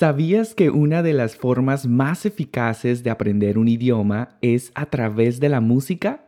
[0.00, 5.40] ¿Sabías que una de las formas más eficaces de aprender un idioma es a través
[5.40, 6.26] de la música?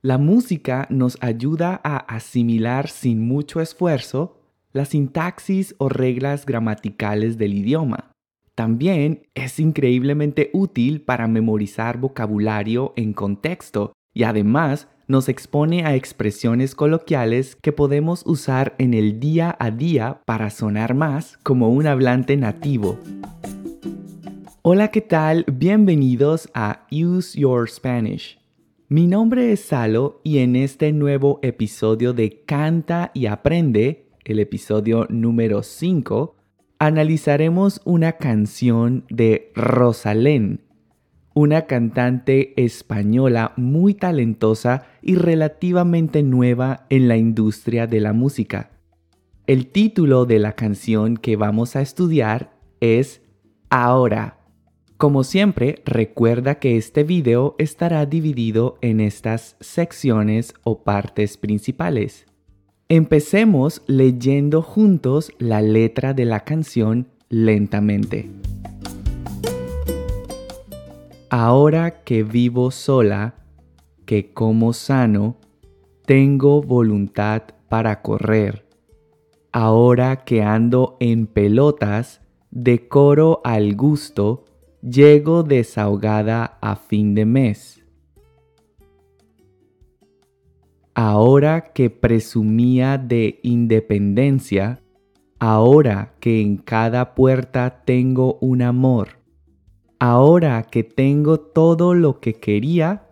[0.00, 4.38] La música nos ayuda a asimilar sin mucho esfuerzo
[4.72, 8.12] la sintaxis o reglas gramaticales del idioma.
[8.54, 16.74] También es increíblemente útil para memorizar vocabulario en contexto y además nos expone a expresiones
[16.74, 22.36] coloquiales que podemos usar en el día a día para sonar más como un hablante
[22.36, 22.98] nativo.
[24.62, 25.44] Hola, ¿qué tal?
[25.52, 28.40] Bienvenidos a Use Your Spanish.
[28.88, 35.06] Mi nombre es Salo y en este nuevo episodio de Canta y Aprende, el episodio
[35.10, 36.36] número 5,
[36.78, 40.63] analizaremos una canción de Rosalén
[41.34, 48.70] una cantante española muy talentosa y relativamente nueva en la industria de la música.
[49.46, 53.20] El título de la canción que vamos a estudiar es
[53.68, 54.38] Ahora.
[54.96, 62.26] Como siempre, recuerda que este video estará dividido en estas secciones o partes principales.
[62.88, 68.30] Empecemos leyendo juntos la letra de la canción lentamente.
[71.36, 73.34] Ahora que vivo sola,
[74.06, 75.36] que como sano,
[76.06, 78.64] tengo voluntad para correr.
[79.50, 82.20] Ahora que ando en pelotas,
[82.52, 84.44] decoro al gusto,
[84.80, 87.84] llego desahogada a fin de mes.
[90.94, 94.78] Ahora que presumía de independencia,
[95.40, 99.23] ahora que en cada puerta tengo un amor,
[99.98, 103.08] ahora que tengo todo lo que quería,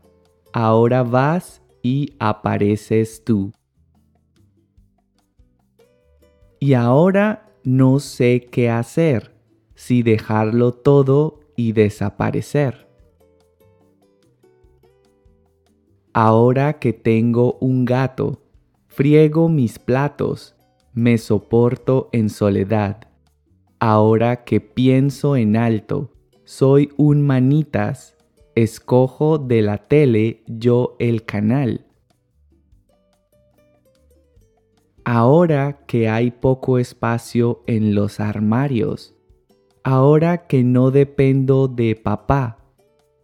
[0.53, 3.53] ahora vas y apareces tú.
[6.61, 9.35] Y ahora no sé qué hacer,
[9.75, 12.89] si dejarlo todo y desaparecer.
[16.13, 18.43] Ahora que tengo un gato,
[18.87, 20.55] friego mis platos,
[20.93, 23.09] me soporto en soledad.
[23.81, 26.13] Ahora que pienso en alto,
[26.45, 28.17] soy un manitas,
[28.55, 31.87] escojo de la tele yo el canal.
[35.05, 39.15] Ahora que hay poco espacio en los armarios,
[39.83, 42.59] ahora que no dependo de papá,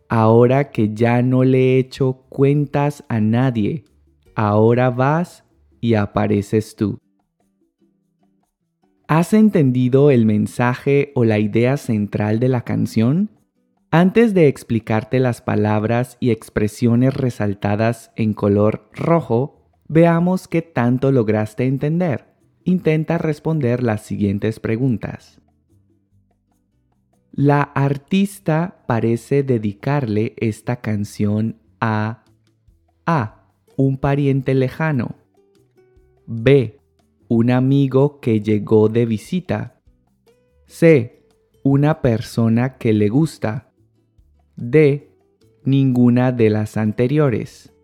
[0.09, 3.85] ahora que ya no le echo cuentas a nadie,
[4.35, 5.45] ahora vas
[5.81, 6.99] y apareces tú.
[9.08, 13.30] ¿Has entendido el mensaje o la idea central de la canción?
[13.91, 21.64] Antes de explicarte las palabras y expresiones resaltadas en color rojo, veamos qué tanto lograste
[21.64, 22.34] entender.
[22.64, 25.40] Intenta responder las siguientes preguntas.
[27.32, 32.25] La artista parece dedicarle esta canción a
[33.06, 33.46] A.
[33.78, 35.16] Un pariente lejano.
[36.26, 36.78] B
[37.28, 39.81] un amigo que llegó de visita.
[40.66, 41.27] C.
[41.62, 43.71] Una persona que le gusta.
[44.56, 45.12] D.
[45.65, 47.75] Ninguna de las anteriores.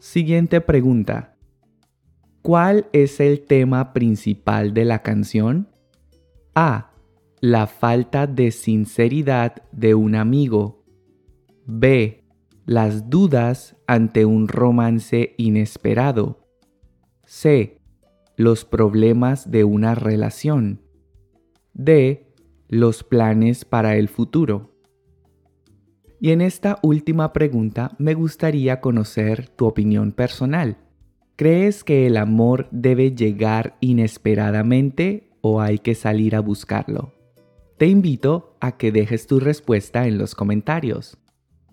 [0.00, 1.36] Siguiente pregunta.
[2.42, 5.68] ¿Cuál es el tema principal de la canción?
[6.54, 6.90] A.
[7.40, 10.84] La falta de sinceridad de un amigo.
[11.64, 12.24] B.
[12.66, 16.40] Las dudas ante un romance inesperado.
[17.24, 17.83] C
[18.36, 20.80] los problemas de una relación.
[21.72, 22.26] D.
[22.68, 24.74] Los planes para el futuro.
[26.20, 30.78] Y en esta última pregunta me gustaría conocer tu opinión personal.
[31.36, 37.12] ¿Crees que el amor debe llegar inesperadamente o hay que salir a buscarlo?
[37.76, 41.18] Te invito a que dejes tu respuesta en los comentarios.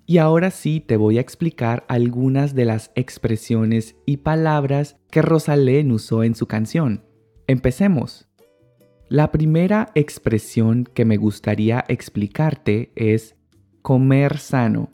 [0.06, 5.92] Y ahora sí te voy a explicar algunas de las expresiones y palabras que Rosalén
[5.92, 7.06] usó en su canción.
[7.48, 8.28] Empecemos.
[9.08, 13.36] La primera expresión que me gustaría explicarte es
[13.82, 14.90] comer sano.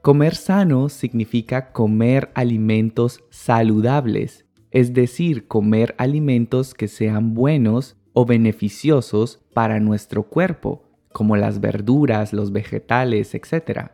[0.00, 9.44] Comer sano significa comer alimentos saludables, es decir, comer alimentos que sean buenos o beneficiosos
[9.54, 13.90] para nuestro cuerpo, como las verduras, los vegetales, etc.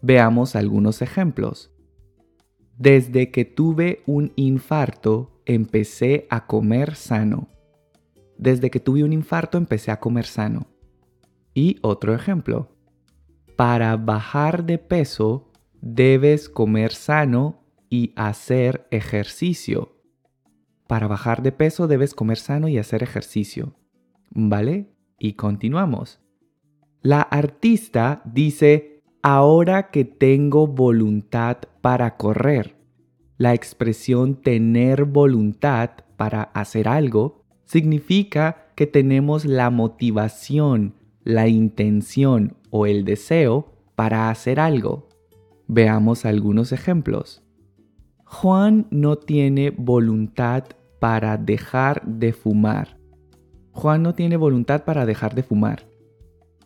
[0.00, 1.72] Veamos algunos ejemplos.
[2.76, 7.48] Desde que tuve un infarto, empecé a comer sano.
[8.36, 10.68] Desde que tuve un infarto, empecé a comer sano.
[11.54, 12.76] Y otro ejemplo.
[13.56, 15.50] Para bajar de peso,
[15.80, 19.96] debes comer sano y hacer ejercicio.
[20.86, 23.74] Para bajar de peso, debes comer sano y hacer ejercicio.
[24.30, 24.86] ¿Vale?
[25.18, 26.20] Y continuamos.
[27.02, 32.76] La artista dice, ahora que tengo voluntad para correr.
[33.36, 42.86] La expresión tener voluntad para hacer algo significa que tenemos la motivación, la intención o
[42.86, 45.08] el deseo para hacer algo.
[45.66, 47.42] Veamos algunos ejemplos.
[48.24, 50.64] Juan no tiene voluntad
[50.98, 52.98] para dejar de fumar.
[53.72, 55.88] Juan no tiene voluntad para dejar de fumar.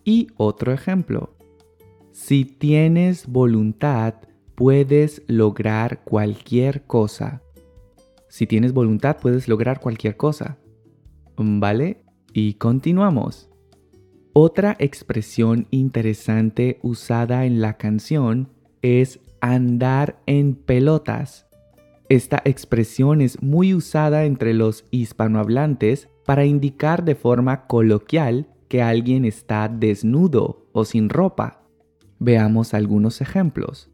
[0.04, 1.31] Y otro ejemplo.
[2.12, 4.16] Si tienes voluntad,
[4.54, 7.42] puedes lograr cualquier cosa.
[8.28, 10.58] Si tienes voluntad, puedes lograr cualquier cosa.
[11.38, 12.04] ¿Vale?
[12.34, 13.48] Y continuamos.
[14.34, 18.50] Otra expresión interesante usada en la canción
[18.82, 21.46] es andar en pelotas.
[22.10, 29.24] Esta expresión es muy usada entre los hispanohablantes para indicar de forma coloquial que alguien
[29.24, 31.61] está desnudo o sin ropa.
[32.24, 33.90] Veamos algunos ejemplos.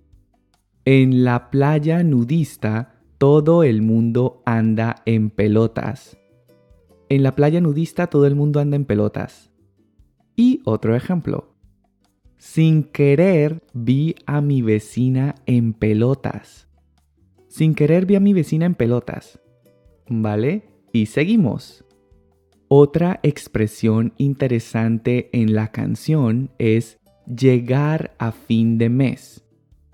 [0.84, 6.18] En la playa nudista todo el mundo anda en pelotas.
[7.08, 9.50] En la playa nudista todo el mundo anda en pelotas.
[10.36, 11.54] Y otro ejemplo.
[12.36, 16.68] Sin querer vi a mi vecina en pelotas.
[17.46, 19.40] Sin querer vi a mi vecina en pelotas.
[20.06, 20.68] ¿Vale?
[20.92, 21.82] Y seguimos.
[22.68, 26.97] Otra expresión interesante en la canción es
[27.28, 29.44] llegar a fin de mes.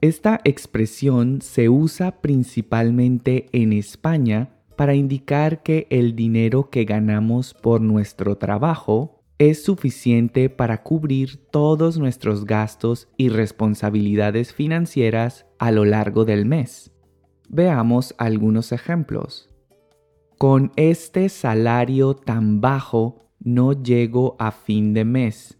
[0.01, 7.81] Esta expresión se usa principalmente en España para indicar que el dinero que ganamos por
[7.81, 16.25] nuestro trabajo es suficiente para cubrir todos nuestros gastos y responsabilidades financieras a lo largo
[16.25, 16.93] del mes.
[17.49, 19.51] Veamos algunos ejemplos.
[20.39, 25.59] Con este salario tan bajo no llego a fin de mes.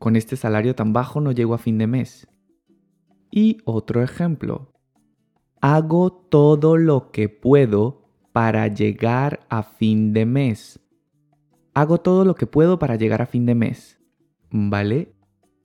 [0.00, 2.26] Con este salario tan bajo no llego a fin de mes.
[3.30, 4.72] Y otro ejemplo.
[5.60, 10.80] Hago todo lo que puedo para llegar a fin de mes.
[11.72, 14.00] Hago todo lo que puedo para llegar a fin de mes.
[14.50, 15.14] ¿Vale?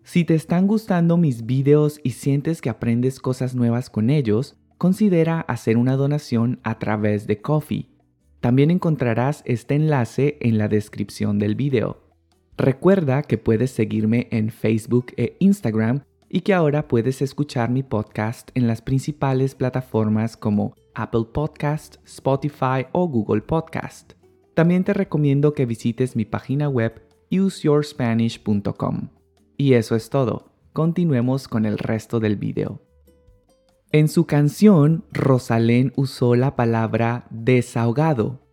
[0.03, 5.41] Si te están gustando mis videos y sientes que aprendes cosas nuevas con ellos, considera
[5.41, 7.95] hacer una donación a través de Coffee
[8.45, 12.04] también encontrarás este enlace en la descripción del video.
[12.57, 18.49] Recuerda que puedes seguirme en Facebook e Instagram y que ahora puedes escuchar mi podcast
[18.53, 24.13] en las principales plataformas como Apple Podcast, Spotify o Google Podcast.
[24.53, 29.09] También te recomiendo que visites mi página web useyourspanish.com.
[29.57, 30.45] Y eso es todo.
[30.71, 32.81] Continuemos con el resto del video.
[33.91, 38.44] En su canción, Rosalén usó la palabra desahogado.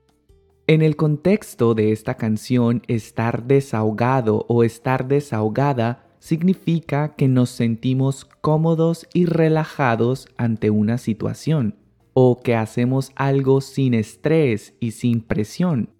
[0.72, 8.24] En el contexto de esta canción, estar desahogado o estar desahogada significa que nos sentimos
[8.40, 11.76] cómodos y relajados ante una situación
[12.14, 15.90] o que hacemos algo sin estrés y sin presión.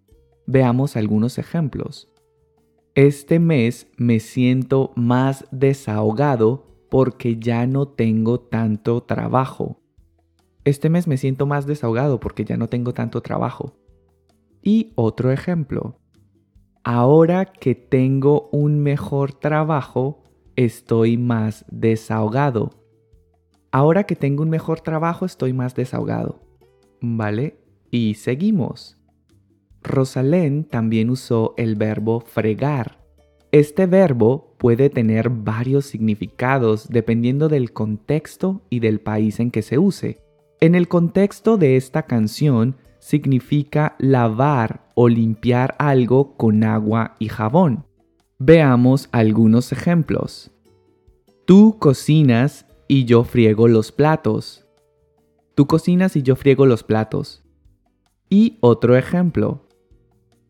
[0.46, 2.10] Veamos algunos ejemplos.
[2.94, 9.82] Este mes me siento más desahogado porque ya no tengo tanto trabajo.
[10.64, 13.74] Este mes me siento más desahogado porque ya no tengo tanto trabajo.
[14.62, 15.98] Y otro ejemplo.
[16.84, 20.22] Ahora que tengo un mejor trabajo,
[20.56, 22.70] estoy más desahogado.
[23.70, 26.40] Ahora que tengo un mejor trabajo, estoy más desahogado.
[27.00, 27.58] ¿Vale?
[27.90, 28.98] Y seguimos.
[29.82, 33.02] Rosalén también usó el verbo fregar
[33.52, 39.76] este verbo puede tener varios significados dependiendo del contexto y del país en que se
[39.76, 40.22] use.
[40.58, 47.84] En el contexto de esta canción significa lavar o limpiar algo con agua y jabón.
[48.38, 50.52] Veamos algunos ejemplos.
[51.44, 54.64] Tú cocinas y yo friego los platos.
[55.56, 57.42] Tú cocinas y yo friego los platos.
[58.30, 59.66] Y otro ejemplo.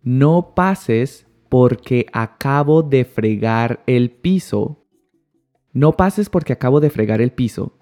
[0.02, 4.84] No pases porque acabo de fregar el piso.
[5.72, 7.78] No pases porque acabo de fregar el piso.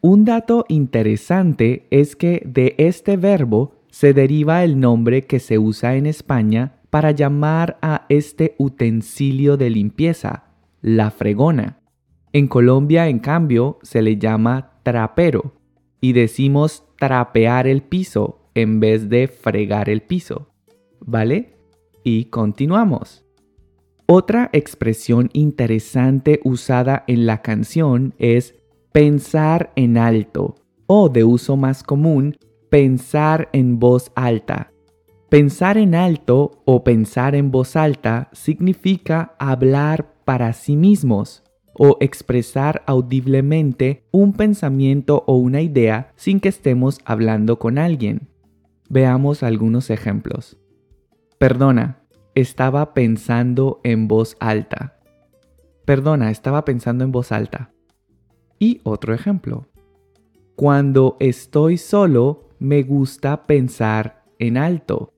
[0.00, 5.94] Un dato interesante es que de este verbo se deriva el nombre que se usa
[5.94, 10.46] en España para llamar a este utensilio de limpieza,
[10.82, 11.78] la fregona.
[12.32, 15.54] En Colombia, en cambio, se le llama trapero
[16.00, 20.48] y decimos trapear el piso en vez de fregar el piso.
[20.98, 21.54] ¿Vale?
[22.02, 23.24] y continuamos.
[24.06, 28.56] Otra expresión interesante usada en la canción es
[28.90, 30.56] pensar en alto
[30.88, 32.36] o de uso más común,
[32.74, 34.72] pensar en voz alta.
[35.28, 42.82] Pensar en alto o pensar en voz alta significa hablar para sí mismos o expresar
[42.88, 48.28] audiblemente un pensamiento o una idea sin que estemos hablando con alguien.
[48.88, 50.58] Veamos algunos ejemplos.
[51.38, 52.00] Perdona,
[52.34, 54.98] estaba pensando en voz alta.
[55.84, 57.70] Perdona, estaba pensando en voz alta.
[58.58, 59.68] Y otro ejemplo.
[60.56, 65.12] Cuando estoy solo, me gusta pensar en alto.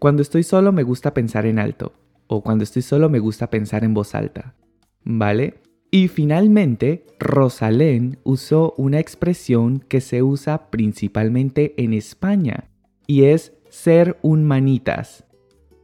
[0.00, 1.92] Cuando estoy solo me gusta pensar en alto
[2.26, 4.56] o cuando estoy solo me gusta pensar en voz alta.
[5.04, 5.60] ¿Vale?
[5.92, 12.70] Y finalmente, Rosalén usó una expresión que se usa principalmente en España
[13.06, 15.24] y es ser un manitas.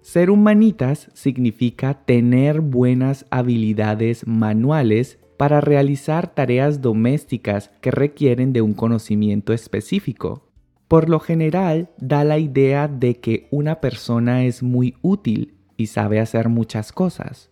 [0.00, 8.60] Ser un manitas significa tener buenas habilidades manuales para realizar tareas domésticas que requieren de
[8.60, 10.47] un conocimiento específico
[10.88, 16.18] por lo general da la idea de que una persona es muy útil y sabe
[16.18, 17.50] hacer muchas cosas.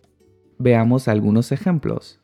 [0.57, 2.19] Veamos algunos ejemplos.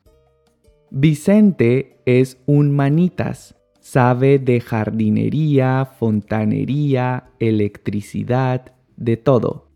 [0.89, 9.69] Vicente es un manitas, sabe de jardinería, fontanería, electricidad, de todo.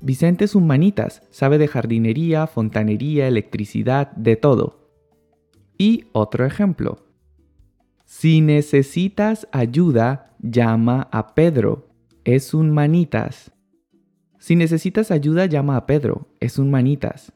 [0.00, 4.90] Vicente es un manitas, sabe de jardinería, fontanería, electricidad, de todo.
[5.76, 7.04] Y otro ejemplo.
[8.04, 11.88] Si necesitas ayuda, llama a Pedro.
[12.24, 13.52] Es un manitas.
[14.38, 16.28] Si necesitas ayuda, llama a Pedro.
[16.40, 17.32] Es un manitas.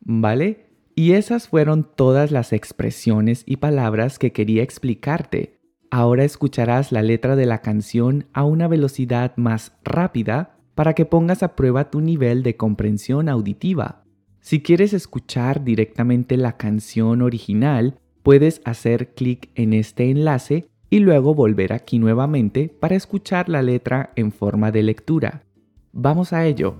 [0.00, 0.66] ¿Vale?
[0.94, 5.58] Y esas fueron todas las expresiones y palabras que quería explicarte.
[5.90, 11.42] Ahora escucharás la letra de la canción a una velocidad más rápida para que pongas
[11.42, 14.04] a prueba tu nivel de comprensión auditiva.
[14.40, 21.34] Si quieres escuchar directamente la canción original, puedes hacer clic en este enlace y luego
[21.34, 25.42] volver aquí nuevamente para escuchar la letra en forma de lectura.
[25.90, 26.76] Vamos a ello.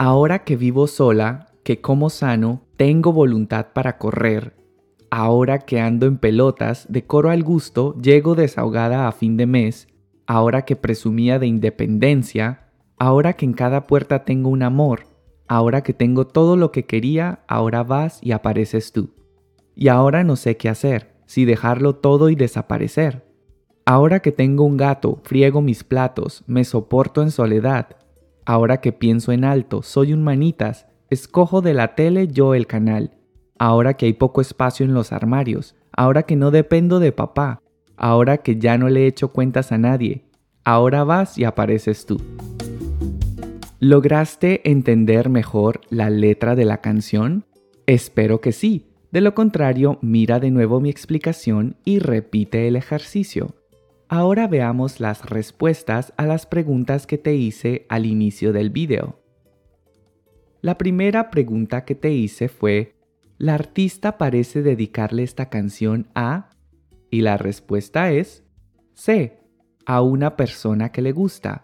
[0.00, 4.56] Ahora que vivo sola, que como sano, tengo voluntad para correr.
[5.10, 9.86] Ahora que ando en pelotas, decoro al gusto, llego desahogada a fin de mes.
[10.26, 12.66] Ahora que presumía de independencia,
[12.98, 15.06] ahora que en cada puerta tengo un amor,
[15.46, 19.10] ahora que tengo todo lo que quería, ahora vas y apareces tú.
[19.76, 23.24] Y ahora no sé qué hacer, si dejarlo todo y desaparecer.
[23.86, 27.96] Ahora que tengo un gato, friego mis platos, me soporto en soledad.
[28.46, 33.12] Ahora que pienso en alto, soy un manitas, escojo de la tele yo el canal.
[33.58, 37.60] Ahora que hay poco espacio en los armarios, ahora que no dependo de papá,
[37.96, 40.24] ahora que ya no le echo cuentas a nadie,
[40.64, 42.20] ahora vas y apareces tú.
[43.80, 47.44] ¿Lograste entender mejor la letra de la canción?
[47.86, 48.93] Espero que sí.
[49.14, 53.54] De lo contrario, mira de nuevo mi explicación y repite el ejercicio.
[54.08, 59.20] Ahora veamos las respuestas a las preguntas que te hice al inicio del video.
[60.62, 62.96] La primera pregunta que te hice fue,
[63.38, 66.50] ¿la artista parece dedicarle esta canción a?
[67.08, 68.42] Y la respuesta es,
[68.94, 69.38] C,
[69.86, 71.62] a una persona que le gusta.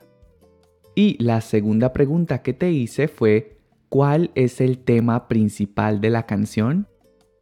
[0.94, 6.26] Y la segunda pregunta que te hice fue, ¿cuál es el tema principal de la
[6.26, 6.86] canción?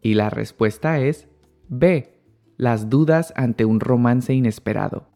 [0.08, 1.28] Y la respuesta es
[1.68, 2.14] B.
[2.56, 5.06] Las dudas ante un romance inesperado.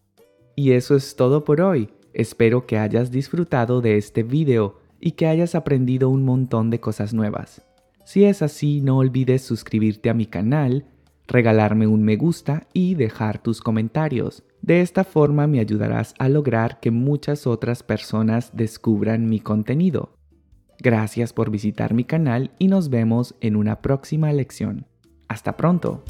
[0.55, 1.89] Y eso es todo por hoy.
[2.13, 7.15] Espero que hayas disfrutado de este video y que hayas aprendido un montón de cosas
[7.15, 7.67] nuevas.
[8.05, 10.85] Si es así, no olvides suscribirte a mi canal,
[11.27, 14.45] regalarme un me gusta y dejar tus comentarios.
[14.61, 20.19] De esta forma me ayudarás a lograr que muchas otras personas descubran mi contenido.
[20.83, 24.89] Gracias por visitar mi canal y nos vemos en una próxima lección.
[25.29, 26.03] Hasta pronto.